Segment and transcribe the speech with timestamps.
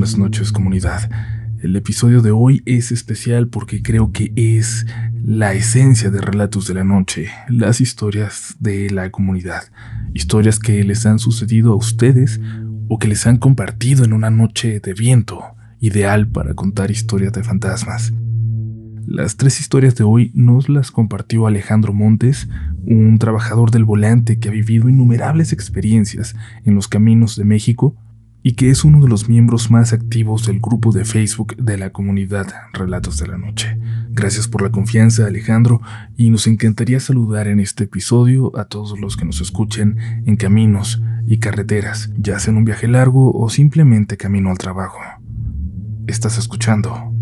[0.00, 1.10] buenas noches comunidad.
[1.62, 4.86] El episodio de hoy es especial porque creo que es
[5.22, 9.64] la esencia de Relatos de la Noche, las historias de la comunidad,
[10.14, 12.40] historias que les han sucedido a ustedes
[12.88, 15.44] o que les han compartido en una noche de viento,
[15.80, 18.14] ideal para contar historias de fantasmas.
[19.06, 22.48] Las tres historias de hoy nos las compartió Alejandro Montes,
[22.86, 27.98] un trabajador del volante que ha vivido innumerables experiencias en los caminos de México
[28.42, 31.90] y que es uno de los miembros más activos del grupo de Facebook de la
[31.90, 33.78] comunidad Relatos de la Noche.
[34.10, 35.80] Gracias por la confianza, Alejandro,
[36.16, 41.02] y nos encantaría saludar en este episodio a todos los que nos escuchen en caminos
[41.26, 44.98] y carreteras, ya sea en un viaje largo o simplemente camino al trabajo.
[46.06, 47.12] Estás escuchando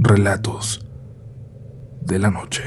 [0.00, 0.86] Relatos
[2.02, 2.62] de la Noche.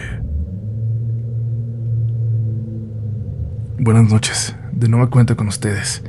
[3.79, 6.03] Buenas noches, de nueva cuenta con ustedes.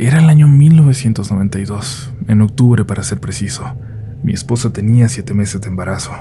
[0.00, 3.76] Era el año 1992, en octubre para ser preciso.
[4.22, 6.12] Mi esposa tenía siete meses de embarazo.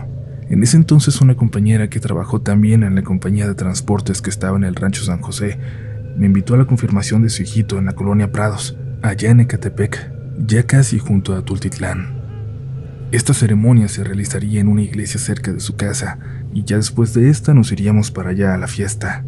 [0.50, 4.58] En ese entonces una compañera que trabajó también en la compañía de transportes que estaba
[4.58, 5.60] en el rancho San José
[6.18, 10.12] me invitó a la confirmación de su hijito en la colonia Prados, allá en Ecatepec,
[10.40, 12.20] ya casi junto a Tultitlán.
[13.12, 16.18] Esta ceremonia se realizaría en una iglesia cerca de su casa
[16.52, 19.24] y ya después de esta nos iríamos para allá a la fiesta.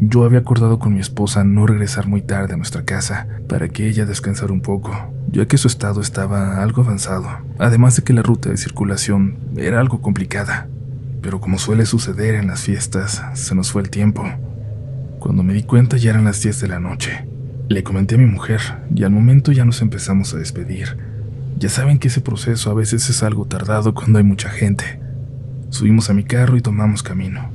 [0.00, 3.88] Yo había acordado con mi esposa no regresar muy tarde a nuestra casa para que
[3.88, 4.92] ella descansara un poco,
[5.30, 7.28] ya que su estado estaba algo avanzado,
[7.58, 10.66] además de que la ruta de circulación era algo complicada.
[11.22, 14.24] Pero como suele suceder en las fiestas, se nos fue el tiempo.
[15.20, 17.26] Cuando me di cuenta ya eran las 10 de la noche.
[17.68, 18.60] Le comenté a mi mujer
[18.94, 20.98] y al momento ya nos empezamos a despedir.
[21.56, 25.00] Ya saben que ese proceso a veces es algo tardado cuando hay mucha gente.
[25.70, 27.53] Subimos a mi carro y tomamos camino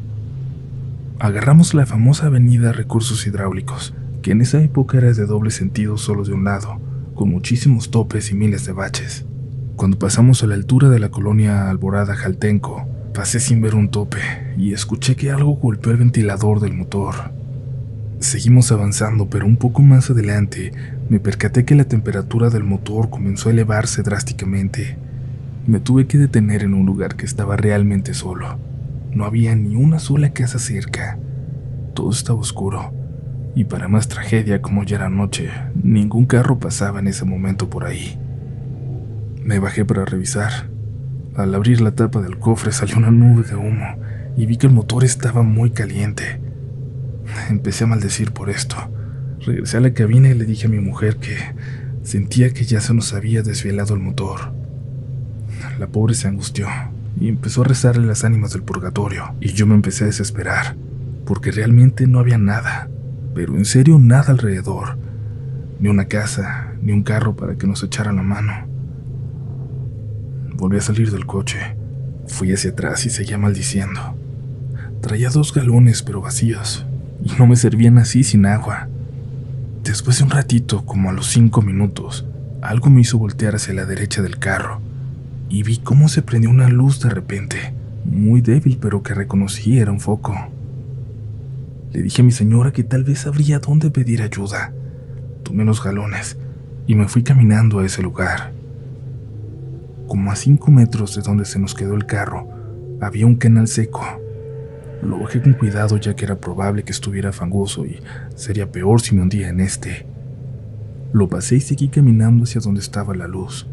[1.19, 6.23] agarramos la famosa avenida Recursos Hidráulicos, que en esa época era de doble sentido solo
[6.23, 6.79] de un lado,
[7.13, 9.25] con muchísimos topes y miles de baches.
[9.75, 14.19] Cuando pasamos a la altura de la colonia Alborada Jaltenco, pasé sin ver un tope
[14.57, 17.33] y escuché que algo golpeó el ventilador del motor.
[18.19, 20.71] Seguimos avanzando, pero un poco más adelante
[21.09, 24.97] me percaté que la temperatura del motor comenzó a elevarse drásticamente.
[25.67, 28.57] Me tuve que detener en un lugar que estaba realmente solo
[29.13, 31.17] no había ni una sola casa cerca.
[31.93, 32.93] Todo estaba oscuro.
[33.55, 35.49] Y para más tragedia, como ya era noche,
[35.81, 38.17] ningún carro pasaba en ese momento por ahí.
[39.43, 40.69] Me bajé para revisar.
[41.35, 43.97] Al abrir la tapa del cofre salió una nube de humo
[44.37, 46.39] y vi que el motor estaba muy caliente.
[47.49, 48.75] Empecé a maldecir por esto.
[49.45, 51.35] Regresé a la cabina y le dije a mi mujer que
[52.03, 54.53] sentía que ya se nos había desvielado el motor.
[55.79, 56.67] La pobre se angustió
[57.19, 60.75] y empezó a rezarle las ánimas del purgatorio, y yo me empecé a desesperar,
[61.25, 62.89] porque realmente no había nada,
[63.35, 64.97] pero en serio nada alrededor,
[65.79, 68.53] ni una casa, ni un carro para que nos echaran la mano.
[70.55, 71.75] Volví a salir del coche,
[72.27, 74.15] fui hacia atrás y seguía maldiciendo.
[75.01, 76.85] Traía dos galones pero vacíos,
[77.23, 78.87] y no me servían así sin agua.
[79.83, 82.25] Después de un ratito, como a los cinco minutos,
[82.61, 84.81] algo me hizo voltear hacia la derecha del carro
[85.49, 87.73] y vi cómo se prendió una luz de repente,
[88.05, 90.35] muy débil pero que reconocí era un foco.
[91.91, 94.71] Le dije a mi señora que tal vez sabría dónde pedir ayuda.
[95.43, 96.37] Tomé los galones
[96.85, 98.53] y me fui caminando a ese lugar.
[100.07, 102.47] Como a cinco metros de donde se nos quedó el carro,
[103.01, 104.05] había un canal seco.
[105.01, 107.99] Lo bajé con cuidado ya que era probable que estuviera fangoso y
[108.35, 110.05] sería peor si me hundía en este.
[111.11, 113.67] Lo pasé y seguí caminando hacia donde estaba la luz.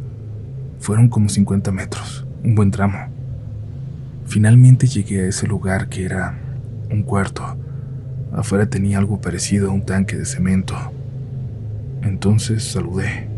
[0.80, 2.98] Fueron como 50 metros, un buen tramo.
[4.26, 6.38] Finalmente llegué a ese lugar que era
[6.90, 7.42] un cuarto.
[8.32, 10.74] Afuera tenía algo parecido a un tanque de cemento.
[12.02, 13.28] Entonces saludé.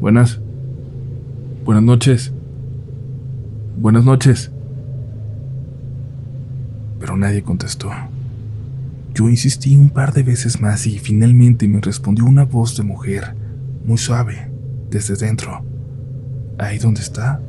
[0.00, 0.40] Buenas.
[1.64, 2.32] Buenas noches.
[3.76, 4.50] Buenas noches.
[6.98, 7.90] Pero nadie contestó.
[9.14, 13.34] Yo insistí un par de veces más y finalmente me respondió una voz de mujer,
[13.84, 14.50] muy suave,
[14.90, 15.64] desde dentro.
[16.58, 17.40] Ahí donde está,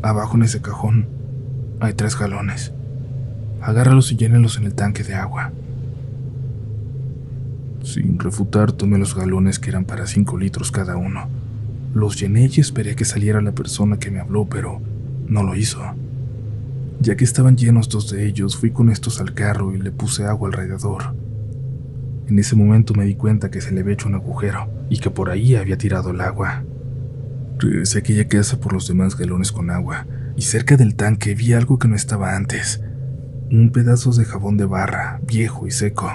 [0.00, 1.08] abajo en ese cajón,
[1.80, 2.72] hay tres galones.
[3.60, 5.50] Agárralos y llénelos en el tanque de agua.
[7.82, 11.28] Sin refutar, tomé los galones que eran para cinco litros cada uno.
[11.94, 14.80] Los llené y esperé que saliera la persona que me habló, pero
[15.26, 15.80] no lo hizo.
[17.00, 20.24] Ya que estaban llenos dos de ellos, fui con estos al carro y le puse
[20.26, 21.14] agua alrededor.
[22.28, 25.10] En ese momento me di cuenta que se le había hecho un agujero y que
[25.10, 26.64] por ahí había tirado el agua.
[27.64, 30.06] Regresé a aquella casa por los demás galones con agua,
[30.36, 32.82] y cerca del tanque vi algo que no estaba antes.
[33.50, 36.10] Un pedazo de jabón de barra, viejo y seco.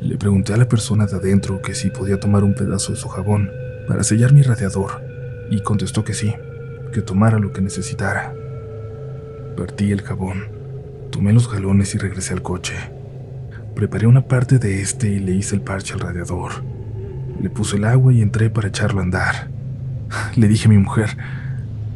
[0.00, 3.06] Le pregunté a la persona de adentro que si podía tomar un pedazo de su
[3.06, 3.48] jabón,
[3.86, 5.04] para sellar mi radiador
[5.52, 6.34] y contestó que sí,
[6.92, 8.34] que tomara lo que necesitara.
[9.56, 10.48] Partí el jabón,
[11.12, 12.74] tomé los galones y regresé al coche.
[13.76, 16.64] Preparé una parte de este y le hice el parche al radiador.
[17.40, 19.55] Le puse el agua y entré para echarlo a andar.
[20.36, 21.16] Le dije a mi mujer,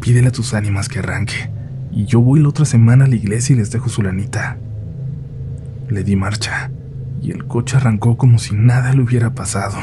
[0.00, 1.50] pídele a tus ánimas que arranque,
[1.92, 4.58] y yo voy la otra semana a la iglesia y les dejo su lanita.
[5.88, 6.70] Le di marcha,
[7.20, 9.78] y el coche arrancó como si nada le hubiera pasado.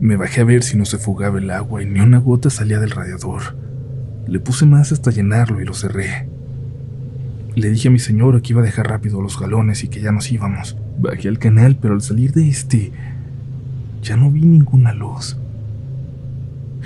[0.00, 2.80] Me bajé a ver si no se fugaba el agua y ni una gota salía
[2.80, 3.56] del radiador.
[4.26, 6.28] Le puse más hasta llenarlo y lo cerré.
[7.54, 10.12] Le dije a mi señora que iba a dejar rápido los galones y que ya
[10.12, 10.76] nos íbamos.
[10.98, 12.92] Bajé al canal, pero al salir de este,
[14.02, 15.38] ya no vi ninguna luz.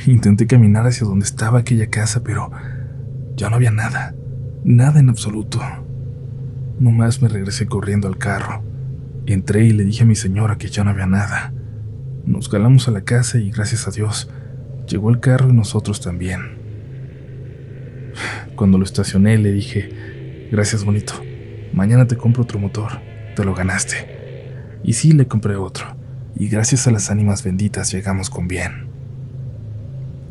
[0.07, 2.51] Intenté caminar hacia donde estaba aquella casa, pero
[3.37, 4.15] ya no había nada.
[4.65, 5.61] Nada en absoluto.
[6.79, 8.63] Nomás me regresé corriendo al carro.
[9.27, 11.53] Entré y le dije a mi señora que ya no había nada.
[12.25, 14.31] Nos galamos a la casa y gracias a Dios
[14.87, 16.59] llegó el carro y nosotros también.
[18.57, 21.15] Cuando lo estacioné le dije, gracias bonito,
[21.73, 23.01] mañana te compro otro motor,
[23.37, 24.79] te lo ganaste.
[24.83, 25.87] Y sí, le compré otro,
[26.35, 28.88] y gracias a las ánimas benditas llegamos con bien.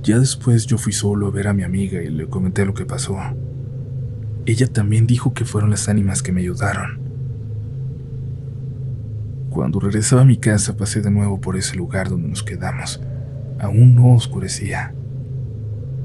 [0.07, 2.85] Ya después yo fui solo a ver a mi amiga y le comenté lo que
[2.85, 3.17] pasó.
[4.45, 7.01] Ella también dijo que fueron las ánimas que me ayudaron.
[9.49, 13.01] Cuando regresaba a mi casa pasé de nuevo por ese lugar donde nos quedamos.
[13.59, 14.93] Aún no oscurecía.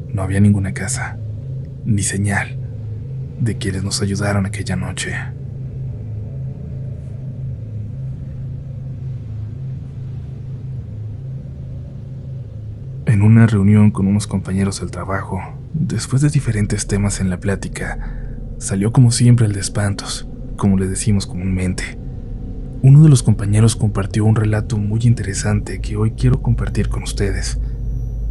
[0.09, 1.17] No había ninguna casa,
[1.85, 2.59] ni señal
[3.39, 5.15] de quienes nos ayudaron aquella noche.
[13.23, 15.41] En una reunión con unos compañeros del trabajo,
[15.75, 18.19] después de diferentes temas en la plática,
[18.59, 20.27] salió como siempre el de espantos,
[20.57, 21.97] como le decimos comúnmente.
[22.83, 27.61] Uno de los compañeros compartió un relato muy interesante que hoy quiero compartir con ustedes.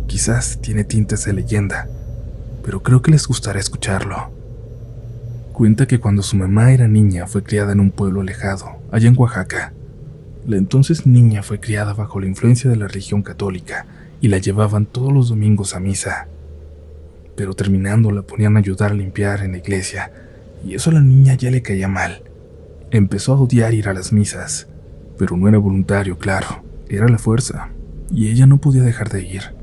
[0.08, 1.88] Quizás tiene tintes de leyenda,
[2.62, 4.34] pero creo que les gustará escucharlo.
[5.54, 9.18] Cuenta que cuando su mamá era niña fue criada en un pueblo alejado, allá en
[9.18, 9.72] Oaxaca.
[10.46, 13.86] La entonces niña fue criada bajo la influencia de la religión católica
[14.22, 16.28] y la llevaban todos los domingos a misa.
[17.36, 20.12] Pero terminando la ponían a ayudar a limpiar en la iglesia,
[20.64, 22.24] y eso a la niña ya le caía mal
[22.94, 24.68] Empezó a odiar ir a las misas,
[25.18, 27.70] pero no era voluntario, claro, era la fuerza,
[28.12, 29.56] y ella no podía dejar de ir.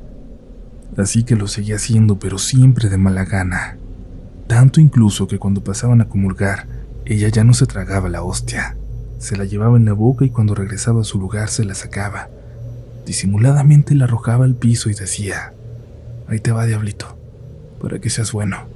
[0.97, 3.77] Así que lo seguía haciendo, pero siempre de mala gana.
[4.47, 6.65] Tanto incluso que cuando pasaban a comulgar,
[7.05, 8.77] ella ya no se tragaba la hostia.
[9.19, 12.29] Se la llevaba en la boca y cuando regresaba a su lugar se la sacaba.
[13.09, 15.51] Disimuladamente la arrojaba al piso y decía,
[16.27, 17.17] Ahí te va, diablito,
[17.81, 18.67] para que seas bueno.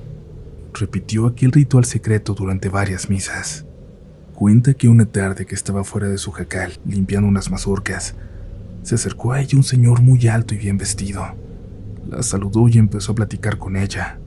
[0.74, 3.68] Repitió aquel ritual secreto durante varias misas.
[4.33, 8.15] Cuenta que una tarde que estaba fuera de su jacal, limpiando unas mazorcas,
[8.81, 11.24] se acercó a ella un señor muy alto y bien vestido.
[12.09, 14.18] La saludó y empezó a platicar con ella.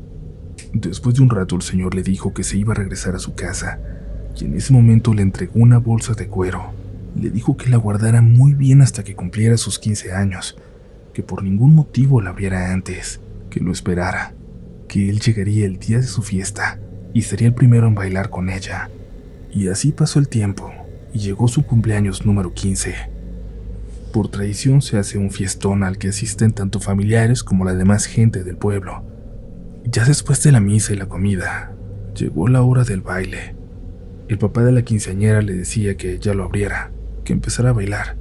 [0.73, 3.35] Después de un rato el señor le dijo que se iba a regresar a su
[3.35, 3.81] casa,
[4.41, 6.76] y en ese momento le entregó una bolsa de cuero.
[7.19, 10.57] Le dijo que la guardara muy bien hasta que cumpliera sus 15 años,
[11.15, 14.35] que por ningún motivo la abriera antes, que lo esperara,
[14.89, 16.79] que él llegaría el día de su fiesta
[17.15, 18.91] y sería el primero en bailar con ella.
[19.51, 20.71] Y así pasó el tiempo
[21.15, 22.95] y llegó su cumpleaños número 15.
[24.13, 28.45] Por tradición se hace un fiestón al que asisten tanto familiares como la demás gente
[28.45, 29.03] del pueblo.
[29.85, 31.73] Ya después de la misa y la comida,
[32.15, 33.55] llegó la hora del baile.
[34.29, 36.91] El papá de la quinceañera le decía que ya lo abriera,
[37.27, 38.17] que empezara a bailar,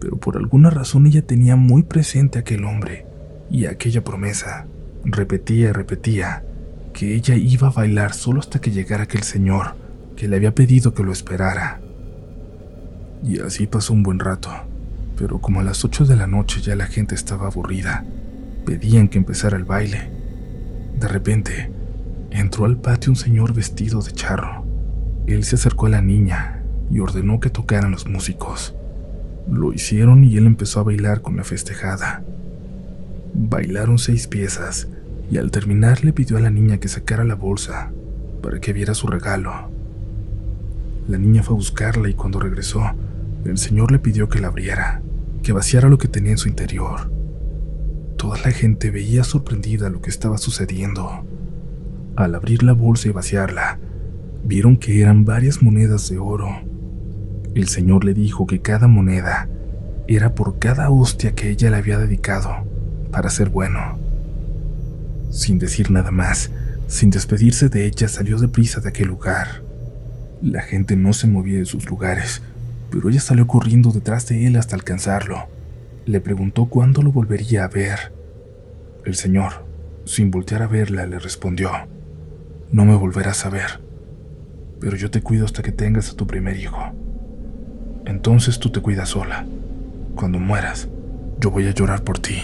[0.00, 3.06] pero por alguna razón ella tenía muy presente aquel hombre
[3.50, 4.66] y aquella promesa.
[5.04, 6.42] Repetía y repetía
[6.92, 9.76] que ella iba a bailar solo hasta que llegara aquel señor
[10.16, 11.80] que le había pedido que lo esperara.
[13.22, 14.50] Y así pasó un buen rato,
[15.16, 18.04] pero como a las 8 de la noche ya la gente estaba aburrida,
[18.64, 20.10] pedían que empezara el baile.
[20.98, 21.70] De repente,
[22.30, 24.64] entró al patio un señor vestido de charro.
[25.26, 26.59] Él se acercó a la niña
[26.90, 28.74] y ordenó que tocaran los músicos.
[29.50, 32.22] Lo hicieron y él empezó a bailar con la festejada.
[33.32, 34.88] Bailaron seis piezas
[35.30, 37.92] y al terminar le pidió a la niña que sacara la bolsa
[38.42, 39.70] para que viera su regalo.
[41.08, 42.82] La niña fue a buscarla y cuando regresó,
[43.44, 45.02] el señor le pidió que la abriera,
[45.42, 47.10] que vaciara lo que tenía en su interior.
[48.16, 51.24] Toda la gente veía sorprendida lo que estaba sucediendo.
[52.16, 53.78] Al abrir la bolsa y vaciarla,
[54.44, 56.69] vieron que eran varias monedas de oro.
[57.54, 59.48] El señor le dijo que cada moneda
[60.06, 62.64] era por cada hostia que ella le había dedicado
[63.10, 63.98] para ser bueno.
[65.30, 66.50] Sin decir nada más,
[66.86, 69.62] sin despedirse de ella, salió deprisa de aquel lugar.
[70.42, 72.42] La gente no se movía de sus lugares,
[72.90, 75.48] pero ella salió corriendo detrás de él hasta alcanzarlo.
[76.06, 78.12] le preguntó cuándo lo volvería a ver.
[79.04, 79.64] El señor,
[80.04, 81.70] sin voltear a verla, le respondió,
[82.72, 83.80] No me volverás a ver,
[84.80, 86.92] pero yo te cuido hasta que tengas a tu primer hijo.
[88.04, 89.46] Entonces tú te cuidas sola.
[90.14, 90.88] Cuando mueras,
[91.38, 92.42] yo voy a llorar por ti.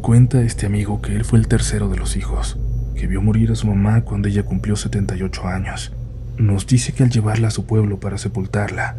[0.00, 2.58] Cuenta este amigo que él fue el tercero de los hijos,
[2.94, 5.92] que vio morir a su mamá cuando ella cumplió 78 años.
[6.36, 8.96] Nos dice que al llevarla a su pueblo para sepultarla,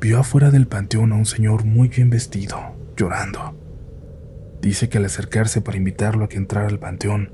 [0.00, 2.58] vio afuera del panteón a un señor muy bien vestido,
[2.96, 3.54] llorando.
[4.60, 7.30] Dice que al acercarse para invitarlo a que entrara al panteón,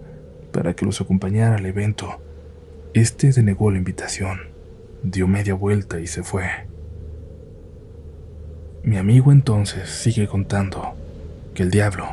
[0.53, 2.21] para que los acompañara al evento,
[2.95, 4.39] este denegó la invitación,
[5.03, 6.45] dio media vuelta y se fue.
[8.85, 10.95] Mi amigo entonces sigue contando
[11.55, 12.07] que el diablo,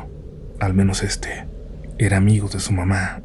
[0.58, 1.46] al menos este,
[1.98, 3.22] era amigo de su mamá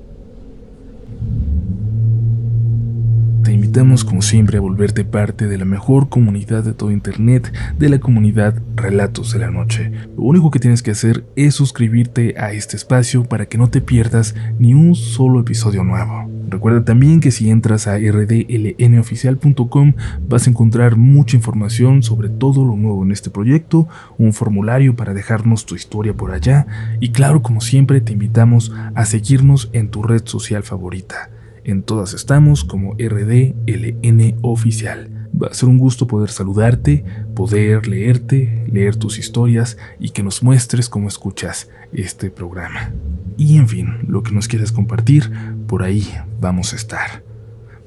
[3.47, 7.49] te invitamos como siempre a volverte parte de la mejor comunidad de todo Internet,
[7.79, 9.89] de la comunidad Relatos de la Noche.
[10.17, 13.79] Lo único que tienes que hacer es suscribirte a este espacio para que no te
[13.79, 16.36] pierdas ni un solo episodio nuevo.
[16.47, 19.93] Recuerda también que si entras a rdlnoficial.com
[20.27, 25.13] vas a encontrar mucha información sobre todo lo nuevo en este proyecto, un formulario para
[25.13, 26.65] dejarnos tu historia por allá
[27.01, 31.31] y claro como siempre te invitamos a seguirnos en tu red social favorita.
[31.65, 35.16] En todas estamos como RDLN Oficial.
[35.41, 40.41] Va a ser un gusto poder saludarte, poder leerte, leer tus historias y que nos
[40.41, 42.91] muestres cómo escuchas este programa.
[43.37, 45.31] Y en fin, lo que nos quieras compartir,
[45.67, 46.07] por ahí
[46.41, 47.23] vamos a estar.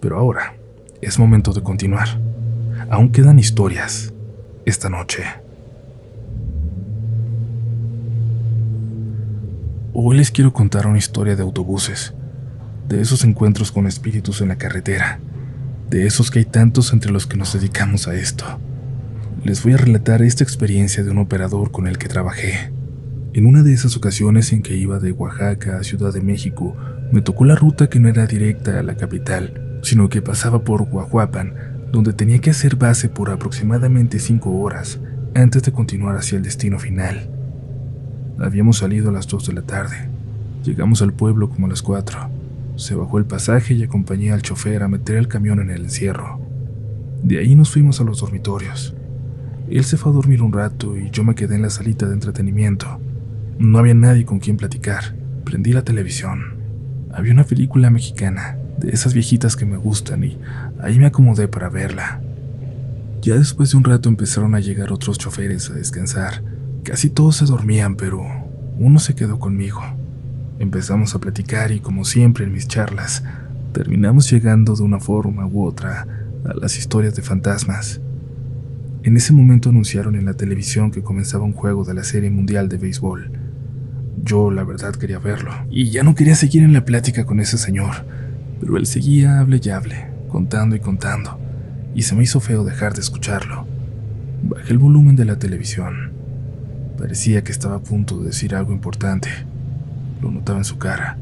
[0.01, 0.55] Pero ahora
[1.01, 2.21] es momento de continuar.
[2.89, 4.13] Aún quedan historias
[4.65, 5.25] esta noche.
[9.93, 12.15] Hoy les quiero contar una historia de autobuses
[12.89, 15.21] de esos encuentros con espíritus en la carretera,
[15.91, 18.45] de esos que hay tantos entre los que nos dedicamos a esto.
[19.45, 22.73] Les voy a relatar esta experiencia de un operador con el que trabajé.
[23.33, 26.77] En una de esas ocasiones en que iba de Oaxaca a Ciudad de México,
[27.11, 30.85] me tocó la ruta que no era directa a la capital, sino que pasaba por
[30.85, 35.01] Guajuapan, donde tenía que hacer base por aproximadamente cinco horas
[35.35, 37.29] antes de continuar hacia el destino final.
[38.39, 40.09] Habíamos salido a las 2 de la tarde.
[40.65, 42.40] Llegamos al pueblo como a las 4.
[42.81, 46.41] Se bajó el pasaje y acompañé al chofer a meter el camión en el encierro.
[47.23, 48.95] De ahí nos fuimos a los dormitorios.
[49.69, 52.15] Él se fue a dormir un rato y yo me quedé en la salita de
[52.15, 52.99] entretenimiento.
[53.59, 55.15] No había nadie con quien platicar.
[55.45, 56.55] Prendí la televisión.
[57.13, 60.39] Había una película mexicana, de esas viejitas que me gustan, y
[60.81, 62.23] ahí me acomodé para verla.
[63.21, 66.43] Ya después de un rato empezaron a llegar otros choferes a descansar.
[66.83, 68.23] Casi todos se dormían, pero
[68.79, 69.83] uno se quedó conmigo.
[70.61, 73.25] Empezamos a platicar y como siempre en mis charlas,
[73.73, 76.07] terminamos llegando de una forma u otra
[76.45, 77.99] a las historias de fantasmas.
[79.03, 82.69] En ese momento anunciaron en la televisión que comenzaba un juego de la Serie Mundial
[82.69, 83.31] de Béisbol.
[84.23, 87.57] Yo la verdad quería verlo, y ya no quería seguir en la plática con ese
[87.57, 88.05] señor,
[88.61, 91.41] pero él seguía hable y hable, contando y contando,
[91.95, 93.67] y se me hizo feo dejar de escucharlo.
[94.43, 96.13] Bajé el volumen de la televisión.
[96.99, 99.31] Parecía que estaba a punto de decir algo importante.
[100.21, 101.19] Lo notaba en su cara.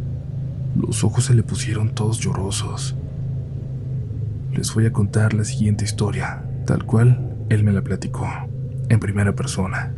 [0.75, 2.97] Los ojos se le pusieron todos llorosos.
[4.53, 8.27] Les voy a contar la siguiente historia, tal cual él me la platicó,
[8.89, 9.93] en primera persona.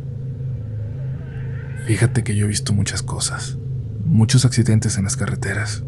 [1.85, 3.57] Fíjate que yo he visto muchas cosas,
[4.05, 5.83] muchos accidentes en las carreteras,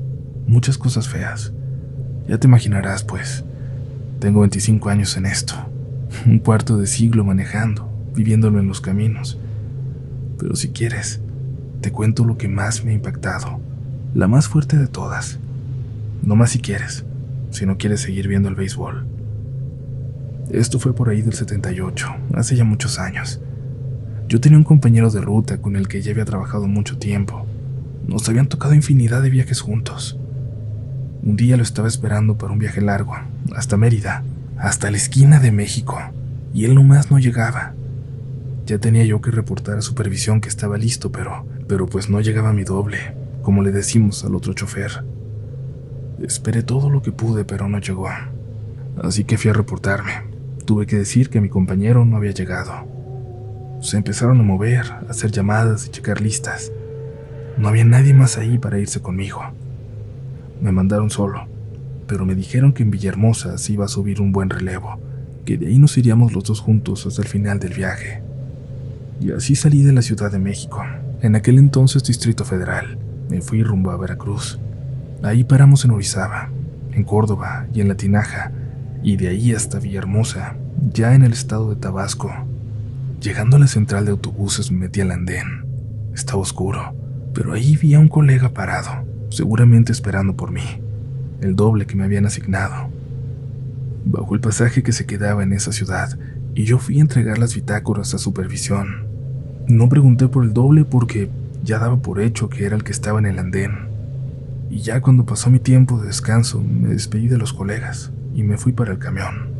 [0.48, 1.53] muchas cosas feas.
[2.27, 3.43] Ya te imaginarás, pues,
[4.20, 5.53] tengo 25 años en esto,
[6.25, 9.39] un cuarto de siglo manejando, viviéndolo en los caminos.
[10.39, 11.22] Pero si quieres,
[11.83, 13.59] te cuento lo que más me ha impactado,
[14.13, 15.37] la más fuerte de todas.
[16.21, 17.03] No más si quieres,
[17.51, 19.05] si no quieres seguir viendo el béisbol.
[20.49, 23.41] Esto fue por ahí del 78, hace ya muchos años.
[24.29, 27.45] Yo tenía un compañero de ruta con el que ya había trabajado mucho tiempo.
[28.07, 30.17] Nos habían tocado infinidad de viajes juntos.
[31.21, 33.13] Un día lo estaba esperando para un viaje largo,
[33.53, 34.23] hasta Mérida,
[34.57, 35.99] hasta la esquina de México,
[36.53, 37.73] y él nomás no llegaba.
[38.65, 42.53] Ya tenía yo que reportar a supervisión que estaba listo, pero, pero pues no llegaba
[42.53, 42.98] mi doble,
[43.41, 45.03] como le decimos al otro chofer.
[46.22, 48.10] Esperé todo lo que pude, pero no llegó.
[49.01, 50.12] Así que fui a reportarme.
[50.65, 52.74] Tuve que decir que mi compañero no había llegado.
[53.82, 56.72] Se empezaron a mover, a hacer llamadas y checar listas.
[57.58, 59.41] No había nadie más ahí para irse conmigo.
[60.62, 61.48] Me mandaron solo,
[62.08, 65.00] pero me dijeron que en Villahermosa se iba a subir un buen relevo,
[65.46, 68.22] que de ahí nos iríamos los dos juntos hasta el final del viaje.
[69.20, 70.82] Y así salí de la Ciudad de México,
[71.24, 72.98] en aquel entonces Distrito Federal.
[73.30, 74.60] Me fui rumbo a Veracruz.
[75.24, 76.50] Ahí paramos en Orizaba,
[76.92, 78.51] en Córdoba y en La Tinaja,
[79.01, 80.58] y de ahí hasta Villahermosa,
[80.92, 82.30] ya en el estado de Tabasco.
[83.22, 85.65] Llegando a la central de autobuses me metí al andén.
[86.13, 86.94] Estaba oscuro,
[87.34, 90.82] pero ahí vi a un colega parado, seguramente esperando por mí,
[91.39, 92.89] el doble que me habían asignado.
[94.03, 96.20] Bajo el pasaje que se quedaba en esa ciudad,
[96.53, 99.12] y yo fui a entregar las bitácoras a supervisión.
[99.67, 101.29] No pregunté por el doble porque
[101.63, 103.72] ya daba por hecho que era el que estaba en el andén.
[104.70, 108.58] Y ya cuando pasó mi tiempo de descanso, me despedí de los colegas y me
[108.58, 109.53] fui para el camión.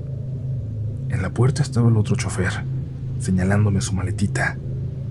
[1.10, 2.52] En la puerta estaba el otro chofer,
[3.20, 4.58] señalándome su maletita,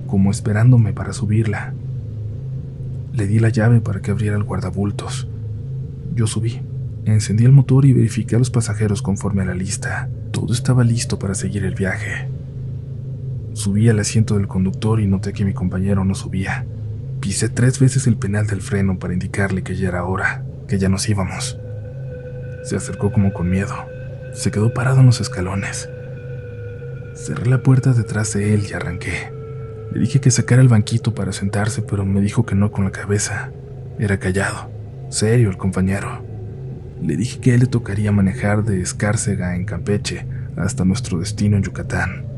[0.07, 1.73] como esperándome para subirla.
[3.15, 5.29] Le di la llave para que abriera el guardabultos.
[6.15, 6.61] Yo subí,
[7.07, 10.11] encendí el motor y verifiqué a los pasajeros conforme a la lista.
[10.33, 12.29] Todo estaba listo para seguir el viaje.
[13.55, 16.65] Subí al asiento del conductor y noté que mi compañero no subía.
[17.21, 20.89] Pisé tres veces el penal del freno para indicarle que ya era hora, que ya
[20.89, 21.59] nos íbamos.
[22.65, 23.75] Se acercó como con miedo.
[24.33, 25.91] Se quedó parado en los escalones.
[27.15, 29.33] Cerré la puerta detrás de él y arranqué.
[29.93, 32.91] Le dije que sacara el banquito para sentarse, pero me dijo que no con la
[32.91, 33.53] cabeza.
[33.99, 34.71] Era callado,
[35.11, 36.25] serio el compañero.
[37.03, 41.59] Le dije que a él le tocaría manejar de Escárcega en Campeche hasta nuestro destino
[41.59, 42.32] en Yucatán.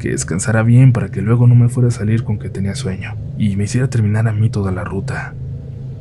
[0.00, 3.16] Que descansara bien para que luego no me fuera a salir con que tenía sueño
[3.38, 5.34] y me hiciera terminar a mí toda la ruta.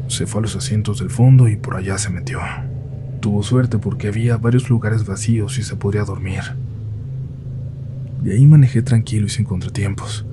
[0.08, 2.40] Se fue a los asientos del fondo y por allá se metió.
[3.20, 6.42] Tuvo suerte porque había varios lugares vacíos y se podría dormir.
[8.24, 10.26] De ahí manejé tranquilo y sin contratiempos.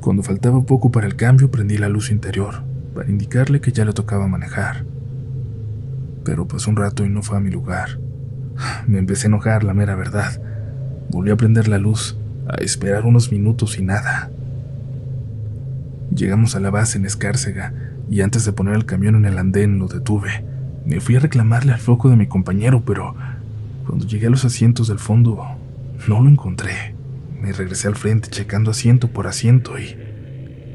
[0.00, 2.62] Cuando faltaba poco para el cambio prendí la luz interior
[2.94, 4.84] para indicarle que ya le tocaba manejar
[6.24, 7.98] pero pasó un rato y no fue a mi lugar.
[8.86, 10.40] Me empecé a enojar, la mera verdad.
[11.10, 12.16] Volví a prender la luz,
[12.48, 14.30] a esperar unos minutos y nada.
[16.14, 17.72] Llegamos a la base en Escárcega
[18.10, 20.44] y antes de poner el camión en el andén lo detuve.
[20.84, 23.14] Me fui a reclamarle al foco de mi compañero, pero
[23.86, 25.42] cuando llegué a los asientos del fondo
[26.08, 26.94] no lo encontré.
[27.40, 29.96] Me regresé al frente checando asiento por asiento y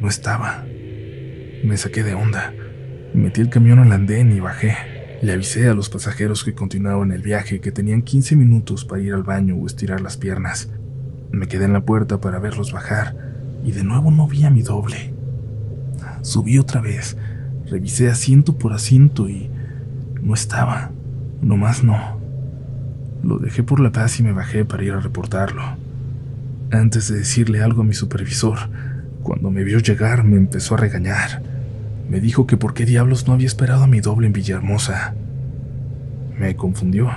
[0.01, 0.63] no estaba.
[1.63, 2.53] Me saqué de onda.
[3.13, 4.75] Metí el camión al andén y bajé.
[5.21, 9.13] Le avisé a los pasajeros que continuaban el viaje que tenían 15 minutos para ir
[9.13, 10.69] al baño o estirar las piernas.
[11.31, 13.15] Me quedé en la puerta para verlos bajar
[13.63, 15.13] y de nuevo no vi a mi doble.
[16.21, 17.17] Subí otra vez,
[17.69, 19.49] revisé asiento por asiento y
[20.21, 20.91] no estaba,
[21.41, 22.17] nomás no.
[23.23, 25.63] Lo dejé por la paz y me bajé para ir a reportarlo.
[26.71, 28.57] Antes de decirle algo a mi supervisor,
[29.23, 31.41] cuando me vio llegar me empezó a regañar.
[32.09, 35.13] Me dijo que por qué diablos no había esperado a mi doble en Villahermosa.
[36.39, 37.09] Me confundió.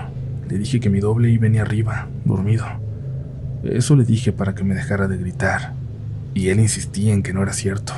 [0.48, 2.66] Le dije que mi doble iba venía arriba, dormido.
[3.62, 5.74] Eso le dije para que me dejara de gritar.
[6.34, 7.92] Y él insistía en que no era cierto,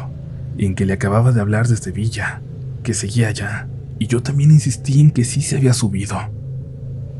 [0.57, 2.41] y en que le acababa de hablar desde Villa,
[2.83, 6.19] que seguía allá, y yo también insistí en que sí se había subido.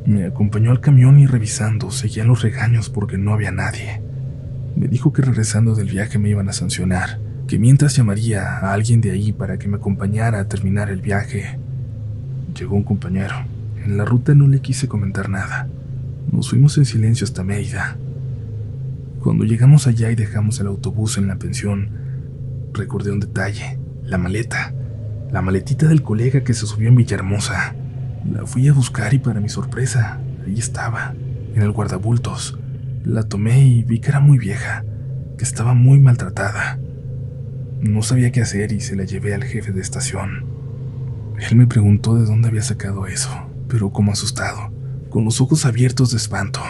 [0.07, 4.01] Me acompañó al camión y revisando seguían los regaños porque no había nadie.
[4.75, 9.03] Me dijo que regresando del viaje me iban a sancionar que mientras llamaría a alguien
[9.03, 11.59] de ahí para que me acompañara a terminar el viaje.
[12.59, 13.35] Llegó un compañero.
[13.85, 15.69] En la ruta no le quise comentar nada.
[16.31, 17.99] Nos fuimos en silencio hasta Mérida.
[19.23, 21.91] Cuando llegamos allá y dejamos el autobús en la pensión,
[22.73, 24.75] recordé un detalle, la maleta,
[25.31, 27.77] la maletita del colega que se subió en Villahermosa.
[28.29, 31.15] La fui a buscar y para mi sorpresa, ahí estaba,
[31.55, 32.59] en el guardabultos.
[33.05, 34.85] La tomé y vi que era muy vieja,
[35.39, 36.81] que estaba muy maltratada.
[37.81, 40.47] No sabía qué hacer y se la llevé al jefe de estación.
[41.39, 43.31] Él me preguntó de dónde había sacado eso,
[43.69, 44.73] pero como asustado,
[45.11, 46.61] con los ojos abiertos de espanto.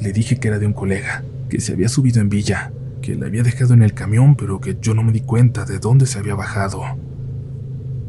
[0.00, 3.26] Le dije que era de un colega, que se había subido en Villa, que la
[3.26, 6.18] había dejado en el camión, pero que yo no me di cuenta de dónde se
[6.18, 6.82] había bajado.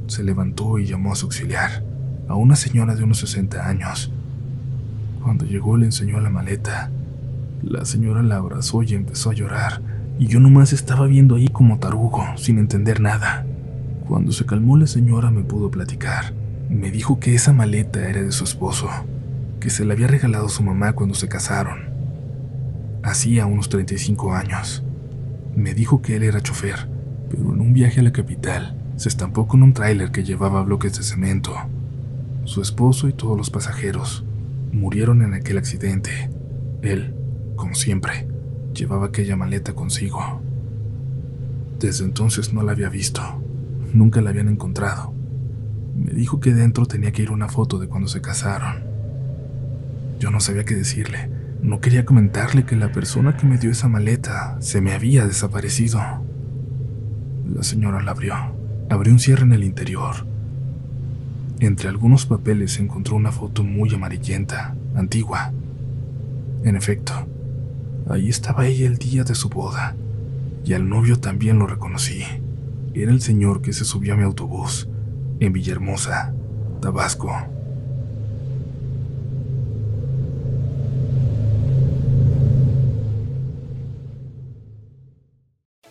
[0.07, 1.83] Se levantó y llamó a su auxiliar,
[2.27, 4.11] a una señora de unos 60 años.
[5.23, 6.91] Cuando llegó le enseñó la maleta.
[7.61, 9.81] La señora la abrazó y empezó a llorar
[10.19, 13.45] y yo nomás estaba viendo ahí como tarugo, sin entender nada.
[14.07, 16.33] Cuando se calmó la señora me pudo platicar.
[16.69, 18.89] Me dijo que esa maleta era de su esposo,
[19.59, 21.86] que se la había regalado su mamá cuando se casaron.
[23.03, 24.83] Hacía unos 35 años.
[25.55, 26.89] Me dijo que él era chofer,
[27.29, 30.97] pero en un viaje a la capital se estampó con un tráiler que llevaba bloques
[30.97, 31.53] de cemento.
[32.43, 34.25] Su esposo y todos los pasajeros
[34.71, 36.29] murieron en aquel accidente.
[36.81, 37.13] Él,
[37.55, 38.27] como siempre,
[38.73, 40.41] llevaba aquella maleta consigo.
[41.79, 43.21] Desde entonces no la había visto,
[43.93, 45.13] nunca la habían encontrado.
[45.95, 48.83] Me dijo que dentro tenía que ir una foto de cuando se casaron.
[50.19, 51.29] Yo no sabía qué decirle,
[51.61, 55.99] no quería comentarle que la persona que me dio esa maleta se me había desaparecido.
[57.53, 58.35] La señora la abrió,
[58.89, 60.27] abrió un cierre en el interior.
[61.59, 65.51] Entre algunos papeles encontró una foto muy amarillenta, antigua.
[66.63, 67.27] En efecto,
[68.09, 69.93] Ahí estaba ella el día de su boda,
[70.63, 72.23] y al novio también lo reconocí.
[72.93, 74.87] Era el señor que se subió a mi autobús
[75.41, 76.33] en Villahermosa,
[76.81, 77.35] Tabasco.